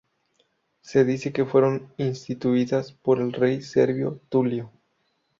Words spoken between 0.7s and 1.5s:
Se dice que